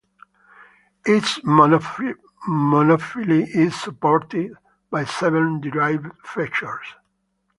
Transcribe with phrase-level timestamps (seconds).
[1.05, 2.17] Its monophyly
[3.55, 4.57] is supported
[4.89, 6.87] by seven derived features.